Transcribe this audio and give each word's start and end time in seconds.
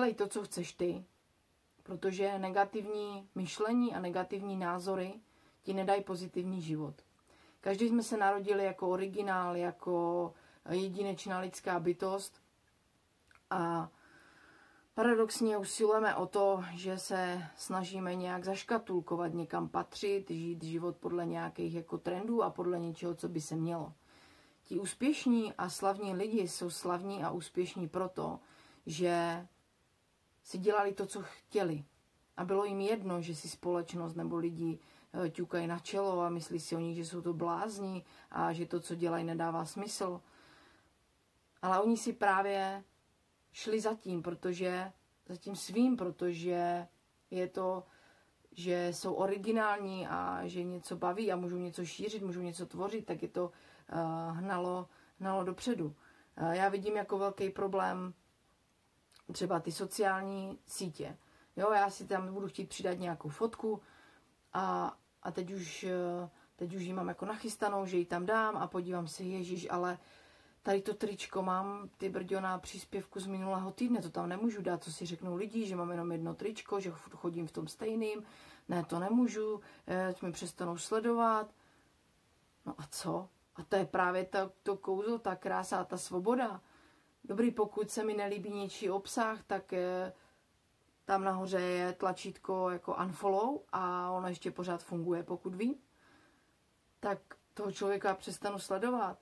dělej 0.00 0.14
to, 0.14 0.28
co 0.28 0.42
chceš 0.42 0.72
ty, 0.72 1.04
protože 1.82 2.38
negativní 2.38 3.28
myšlení 3.34 3.94
a 3.94 4.00
negativní 4.00 4.56
názory 4.56 5.14
ti 5.62 5.74
nedají 5.74 6.02
pozitivní 6.02 6.62
život. 6.62 6.94
Každý 7.60 7.88
jsme 7.88 8.02
se 8.02 8.16
narodili 8.16 8.64
jako 8.64 8.88
originál, 8.88 9.56
jako 9.56 10.34
jedinečná 10.70 11.38
lidská 11.38 11.80
bytost 11.80 12.42
a 13.50 13.88
paradoxně 14.94 15.56
usilujeme 15.56 16.14
o 16.14 16.26
to, 16.26 16.64
že 16.74 16.98
se 16.98 17.42
snažíme 17.56 18.14
nějak 18.14 18.44
zaškatulkovat, 18.44 19.34
někam 19.34 19.68
patřit, 19.68 20.30
žít 20.30 20.62
život 20.62 20.96
podle 20.96 21.26
nějakých 21.26 21.74
jako 21.74 21.98
trendů 21.98 22.42
a 22.42 22.50
podle 22.50 22.78
něčeho, 22.78 23.14
co 23.14 23.28
by 23.28 23.40
se 23.40 23.56
mělo. 23.56 23.92
Ti 24.64 24.78
úspěšní 24.78 25.52
a 25.58 25.68
slavní 25.68 26.14
lidi 26.14 26.48
jsou 26.48 26.70
slavní 26.70 27.24
a 27.24 27.30
úspěšní 27.30 27.88
proto, 27.88 28.40
že 28.86 29.46
si 30.42 30.58
dělali 30.58 30.92
to, 30.92 31.06
co 31.06 31.22
chtěli. 31.22 31.84
A 32.36 32.44
bylo 32.44 32.64
jim 32.64 32.80
jedno, 32.80 33.22
že 33.22 33.34
si 33.34 33.48
společnost 33.48 34.14
nebo 34.14 34.36
lidi 34.36 34.78
eh, 35.24 35.30
ťukají 35.30 35.66
na 35.66 35.78
čelo 35.78 36.20
a 36.20 36.28
myslí 36.28 36.60
si 36.60 36.76
o 36.76 36.78
nich, 36.78 36.96
že 36.96 37.04
jsou 37.04 37.22
to 37.22 37.32
blázni 37.32 38.04
a 38.30 38.52
že 38.52 38.66
to, 38.66 38.80
co 38.80 38.94
dělají, 38.94 39.24
nedává 39.24 39.64
smysl. 39.64 40.20
Ale 41.62 41.80
oni 41.80 41.96
si 41.96 42.12
právě 42.12 42.84
šli 43.52 43.80
za 43.80 43.94
tím, 43.94 44.22
protože 44.22 44.92
za 45.28 45.36
tím 45.36 45.56
svým, 45.56 45.96
protože 45.96 46.86
je 47.30 47.48
to, 47.48 47.86
že 48.52 48.88
jsou 48.92 49.14
originální 49.14 50.08
a 50.08 50.46
že 50.46 50.62
něco 50.62 50.96
baví 50.96 51.32
a 51.32 51.36
můžou 51.36 51.56
něco 51.56 51.84
šířit, 51.84 52.22
můžou 52.22 52.40
něco 52.40 52.66
tvořit, 52.66 53.06
tak 53.06 53.22
je 53.22 53.28
to 53.28 53.44
uh, 53.44 54.36
hnalo, 54.36 54.88
hnalo 55.20 55.44
dopředu. 55.44 55.86
Uh, 55.86 56.50
já 56.50 56.68
vidím 56.68 56.96
jako 56.96 57.18
velký 57.18 57.50
problém 57.50 58.14
třeba 59.32 59.60
ty 59.60 59.72
sociální 59.72 60.58
sítě. 60.66 61.16
Jo, 61.56 61.72
já 61.72 61.90
si 61.90 62.06
tam 62.06 62.34
budu 62.34 62.48
chtít 62.48 62.68
přidat 62.68 62.98
nějakou 62.98 63.28
fotku 63.28 63.80
a, 64.52 64.96
a 65.22 65.30
teď 65.30 65.52
už, 65.52 65.84
uh, 66.22 66.28
teď 66.56 66.74
už 66.74 66.82
ji 66.82 66.92
mám 66.92 67.08
jako 67.08 67.26
nachystanou, 67.26 67.86
že 67.86 67.96
ji 67.96 68.04
tam 68.04 68.26
dám 68.26 68.56
a 68.56 68.66
podívám 68.66 69.08
se, 69.08 69.22
ježíš, 69.22 69.66
ale 69.70 69.98
tady 70.62 70.82
to 70.82 70.94
tričko 70.94 71.42
mám, 71.42 71.88
ty 71.96 72.08
brďo 72.08 72.40
na 72.40 72.58
příspěvku 72.58 73.20
z 73.20 73.26
minulého 73.26 73.70
týdne, 73.70 74.02
to 74.02 74.10
tam 74.10 74.28
nemůžu 74.28 74.62
dát, 74.62 74.84
co 74.84 74.92
si 74.92 75.06
řeknou 75.06 75.36
lidi, 75.36 75.66
že 75.66 75.76
mám 75.76 75.90
jenom 75.90 76.12
jedno 76.12 76.34
tričko, 76.34 76.80
že 76.80 76.90
chodím 76.90 77.46
v 77.46 77.52
tom 77.52 77.68
stejným, 77.68 78.22
ne, 78.68 78.84
to 78.84 78.98
nemůžu, 78.98 79.60
eh, 79.86 80.14
mi 80.22 80.32
přestanou 80.32 80.78
sledovat. 80.78 81.54
No 82.66 82.74
a 82.78 82.86
co? 82.90 83.28
A 83.56 83.62
to 83.62 83.76
je 83.76 83.86
právě 83.86 84.24
to, 84.24 84.52
to 84.62 84.76
kouzlo, 84.76 85.18
ta 85.18 85.36
krása 85.36 85.80
a 85.80 85.84
ta 85.84 85.96
svoboda. 85.96 86.60
Dobrý, 87.24 87.50
pokud 87.50 87.90
se 87.90 88.04
mi 88.04 88.14
nelíbí 88.14 88.50
něčí 88.50 88.90
obsah, 88.90 89.42
tak 89.42 89.72
eh, 89.72 90.12
tam 91.04 91.24
nahoře 91.24 91.60
je 91.60 91.92
tlačítko 91.92 92.70
jako 92.70 92.96
unfollow 93.04 93.60
a 93.72 94.10
ono 94.10 94.28
ještě 94.28 94.50
pořád 94.50 94.82
funguje, 94.82 95.22
pokud 95.22 95.54
vím. 95.54 95.74
Tak 97.00 97.18
toho 97.54 97.72
člověka 97.72 98.14
přestanu 98.14 98.58
sledovat 98.58 99.18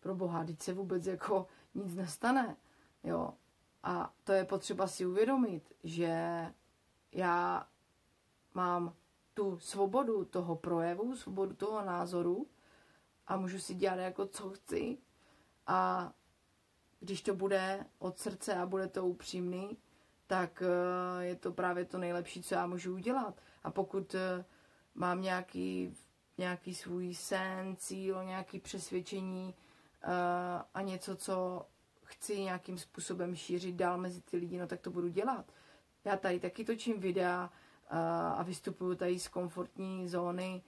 pro 0.00 0.14
boha, 0.14 0.44
teď 0.44 0.62
se 0.62 0.72
vůbec 0.72 1.06
jako 1.06 1.46
nic 1.74 1.94
nestane, 1.94 2.56
jo. 3.04 3.34
A 3.82 4.12
to 4.24 4.32
je 4.32 4.44
potřeba 4.44 4.86
si 4.86 5.06
uvědomit, 5.06 5.72
že 5.84 6.46
já 7.12 7.68
mám 8.54 8.94
tu 9.34 9.58
svobodu 9.58 10.24
toho 10.24 10.56
projevu, 10.56 11.16
svobodu 11.16 11.54
toho 11.54 11.84
názoru 11.84 12.46
a 13.26 13.36
můžu 13.36 13.58
si 13.58 13.74
dělat 13.74 13.96
jako 13.96 14.26
co 14.26 14.50
chci 14.50 14.98
a 15.66 16.12
když 17.00 17.22
to 17.22 17.34
bude 17.34 17.84
od 17.98 18.18
srdce 18.18 18.54
a 18.54 18.66
bude 18.66 18.88
to 18.88 19.06
upřímný, 19.06 19.76
tak 20.26 20.62
eh, 20.62 21.24
je 21.24 21.36
to 21.36 21.52
právě 21.52 21.84
to 21.84 21.98
nejlepší, 21.98 22.42
co 22.42 22.54
já 22.54 22.66
můžu 22.66 22.94
udělat. 22.94 23.34
A 23.64 23.70
pokud 23.70 24.14
eh, 24.14 24.44
mám 24.94 25.22
nějaký, 25.22 25.94
nějaký 26.38 26.74
svůj 26.74 27.14
sen, 27.14 27.76
cíl, 27.76 28.24
nějaký 28.24 28.58
přesvědčení, 28.60 29.54
Eh, 30.02 30.62
a 30.74 30.82
něco, 30.82 31.16
co 31.16 31.66
chci 32.04 32.40
nějakým 32.40 32.78
způsobem 32.78 33.36
šířit 33.36 33.74
dál 33.74 33.98
mezi 33.98 34.20
ty 34.20 34.36
lidi, 34.36 34.58
no 34.58 34.66
tak 34.66 34.80
to 34.80 34.90
budu 34.90 35.08
dělat. 35.08 35.52
Já 36.04 36.16
tady 36.16 36.40
taky 36.40 36.64
točím 36.64 37.00
videa 37.00 37.50
a 38.34 38.42
vystupuju 38.42 38.94
tady 38.94 39.18
z 39.18 39.28
komfortní 39.28 40.08
zóny, 40.08 40.62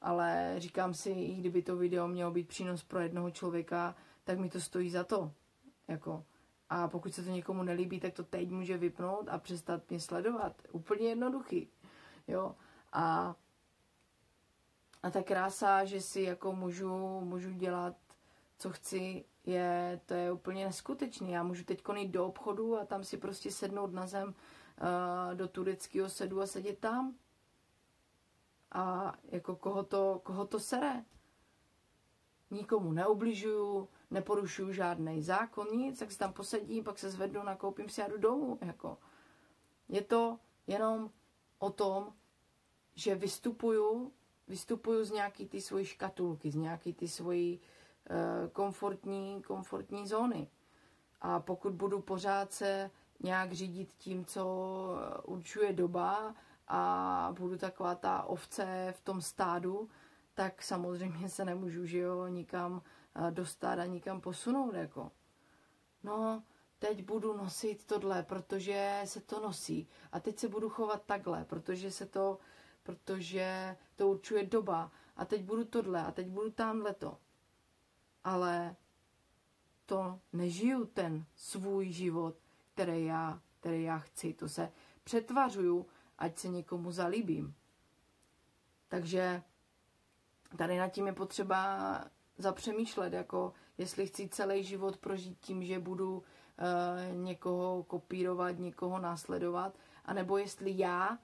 ale 0.00 0.54
říkám 0.58 0.94
si, 0.94 1.10
i 1.10 1.34
kdyby 1.34 1.62
to 1.62 1.76
video 1.76 2.08
mělo 2.08 2.30
být 2.30 2.48
přínos 2.48 2.84
pro 2.84 3.00
jednoho 3.00 3.30
člověka, 3.30 3.94
tak 4.24 4.38
mi 4.38 4.50
to 4.50 4.60
stojí 4.60 4.90
za 4.90 5.04
to. 5.04 5.32
Jako. 5.88 6.24
A 6.68 6.88
pokud 6.88 7.14
se 7.14 7.22
to 7.22 7.30
někomu 7.30 7.62
nelíbí, 7.62 8.00
tak 8.00 8.14
to 8.14 8.24
teď 8.24 8.50
může 8.50 8.78
vypnout 8.78 9.28
a 9.28 9.38
přestat 9.38 9.90
mě 9.90 10.00
sledovat. 10.00 10.62
Úplně 10.72 11.08
jednoduchý. 11.08 11.68
Jo? 12.28 12.54
A, 12.92 13.34
a 15.02 15.10
ta 15.10 15.22
krása, 15.22 15.84
že 15.84 16.00
si 16.00 16.20
jako 16.20 16.52
můžu, 16.52 17.20
můžu 17.20 17.50
dělat 17.50 17.96
co 18.58 18.70
chci, 18.70 19.24
je, 19.44 20.00
to 20.06 20.14
je 20.14 20.32
úplně 20.32 20.64
neskutečný. 20.64 21.32
Já 21.32 21.42
můžu 21.42 21.64
teď 21.64 21.82
jít 21.96 22.08
do 22.08 22.26
obchodu 22.26 22.78
a 22.78 22.84
tam 22.84 23.04
si 23.04 23.16
prostě 23.16 23.50
sednout 23.50 23.92
na 23.92 24.06
zem 24.06 24.28
uh, 24.28 25.34
do 25.34 25.48
tureckého 25.48 26.08
sedu 26.08 26.40
a 26.40 26.46
sedět 26.46 26.78
tam. 26.78 27.14
A 28.72 29.14
jako 29.24 29.56
koho 29.56 29.82
to, 29.82 30.20
koho 30.24 30.46
to 30.46 30.60
sere? 30.60 31.04
Nikomu 32.56 32.92
neubližuju, 32.92 33.88
neporušuju 34.10 34.72
žádný 34.72 35.22
zákon, 35.22 35.66
nic, 35.76 35.98
tak 35.98 36.12
si 36.12 36.18
tam 36.18 36.32
posedím, 36.32 36.84
pak 36.84 36.98
se 36.98 37.10
zvednu, 37.10 37.42
nakoupím 37.42 37.88
si 37.88 38.02
a 38.02 38.08
jdu 38.08 38.18
domů. 38.18 38.58
Jako. 38.60 38.98
Je 39.88 40.02
to 40.02 40.38
jenom 40.66 41.10
o 41.58 41.70
tom, 41.70 42.12
že 42.94 43.14
vystupuju, 43.14 44.12
vystupuju 44.48 45.04
z 45.04 45.10
nějaký 45.10 45.48
ty 45.48 45.60
svojí 45.60 45.84
škatulky, 45.84 46.50
z 46.50 46.54
nějaký 46.54 46.92
ty 46.92 47.08
svojí 47.08 47.60
Eh, 48.10 48.48
komfortní, 48.52 49.42
komfortní 49.42 50.06
zóny. 50.06 50.48
A 51.20 51.40
pokud 51.40 51.72
budu 51.72 52.00
pořád 52.00 52.52
se 52.52 52.90
nějak 53.20 53.52
řídit 53.52 53.92
tím, 53.98 54.24
co 54.24 54.44
určuje 55.24 55.72
doba 55.72 56.34
a 56.68 57.34
budu 57.38 57.58
taková 57.58 57.94
ta 57.94 58.22
ovce 58.22 58.94
v 58.96 59.00
tom 59.00 59.20
stádu, 59.20 59.88
tak 60.36 60.62
samozřejmě 60.62 61.28
se 61.28 61.44
nemůžu, 61.44 61.86
že 61.86 61.98
jo, 61.98 62.26
nikam 62.26 62.82
eh, 63.14 63.30
dostat 63.30 63.78
a 63.78 63.84
nikam 63.84 64.20
posunout, 64.20 64.74
jako. 64.74 65.12
No, 66.02 66.42
teď 66.78 67.04
budu 67.04 67.36
nosit 67.36 67.84
tohle, 67.84 68.22
protože 68.22 69.02
se 69.04 69.20
to 69.20 69.40
nosí. 69.40 69.88
A 70.12 70.20
teď 70.20 70.38
se 70.38 70.48
budu 70.48 70.68
chovat 70.68 71.02
takhle, 71.06 71.44
protože 71.44 71.90
se 71.90 72.06
to, 72.06 72.38
protože 72.82 73.76
to 73.96 74.08
určuje 74.08 74.46
doba. 74.46 74.92
A 75.16 75.24
teď 75.24 75.42
budu 75.42 75.64
tohle, 75.64 76.04
a 76.06 76.12
teď 76.12 76.26
budu 76.26 76.50
tamhle 76.50 76.94
to 76.94 77.18
ale 78.26 78.76
to 79.86 80.20
nežiju 80.32 80.84
ten 80.84 81.26
svůj 81.34 81.92
život, 81.92 82.36
který 82.74 83.04
já, 83.04 83.42
který 83.60 83.82
já 83.82 83.98
chci. 83.98 84.34
To 84.34 84.48
se 84.48 84.72
přetvařuju, 85.04 85.86
ať 86.18 86.38
se 86.38 86.48
někomu 86.48 86.90
zalíbím. 86.90 87.54
Takže 88.88 89.42
tady 90.56 90.78
nad 90.78 90.88
tím 90.88 91.06
je 91.06 91.12
potřeba 91.12 92.00
zapřemýšlet, 92.38 93.12
jako 93.12 93.52
jestli 93.78 94.06
chci 94.06 94.28
celý 94.28 94.64
život 94.64 94.96
prožít 94.96 95.38
tím, 95.40 95.64
že 95.64 95.78
budu 95.78 96.16
uh, 96.16 96.22
někoho 97.16 97.82
kopírovat, 97.82 98.58
někoho 98.58 98.98
následovat, 98.98 99.78
anebo 100.04 100.38
jestli 100.38 100.78
já 100.78 101.18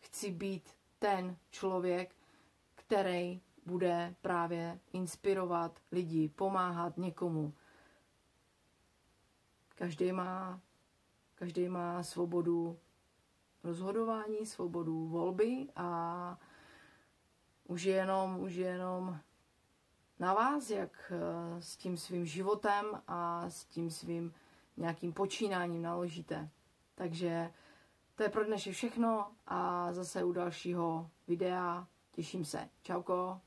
chci 0.00 0.30
být 0.30 0.70
ten 0.98 1.36
člověk, 1.50 2.16
který 2.74 3.40
bude 3.66 4.14
právě 4.22 4.80
inspirovat 4.92 5.80
lidi, 5.92 6.28
pomáhat 6.28 6.98
někomu. 6.98 7.54
Každý 9.74 10.12
má, 10.12 10.60
každý 11.34 11.68
má 11.68 12.02
svobodu 12.02 12.78
rozhodování, 13.64 14.46
svobodu 14.46 15.06
volby 15.06 15.68
a 15.76 16.38
už 17.68 17.82
je 17.82 17.94
jenom, 17.94 18.40
už 18.40 18.52
je 18.52 18.66
jenom 18.66 19.18
na 20.18 20.34
vás, 20.34 20.70
jak 20.70 21.12
eh, 21.14 21.62
s 21.62 21.76
tím 21.76 21.96
svým 21.96 22.26
životem 22.26 23.02
a 23.06 23.50
s 23.50 23.64
tím 23.64 23.90
svým 23.90 24.34
nějakým 24.76 25.12
počínáním 25.12 25.82
naložíte. 25.82 26.48
Takže 26.94 27.52
to 28.14 28.22
je 28.22 28.28
pro 28.28 28.44
dnešek 28.44 28.72
všechno 28.72 29.32
a 29.46 29.92
zase 29.92 30.24
u 30.24 30.32
dalšího 30.32 31.10
videa 31.28 31.86
těším 32.12 32.44
se. 32.44 32.68
Čauko. 32.82 33.40